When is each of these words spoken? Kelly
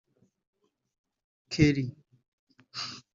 Kelly 1.51 1.93